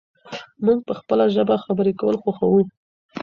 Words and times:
موږ 0.65 0.79
په 0.87 0.93
خپله 0.99 1.25
ژبه 1.35 1.55
خبرې 1.65 1.93
کول 1.99 2.15
خوښوو. 2.21 2.61